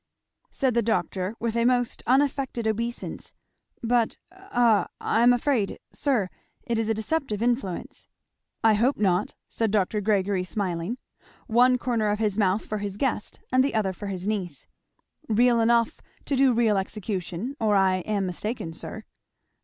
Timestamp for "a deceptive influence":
6.89-8.07